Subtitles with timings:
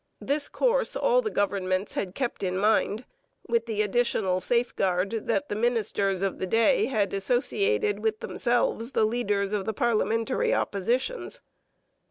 [0.19, 3.05] This course all the governments had kept in mind,
[3.47, 9.05] with the additional safeguard that the ministers of the day had associated with themselves the
[9.05, 11.41] leaders of the parliamentary oppositions.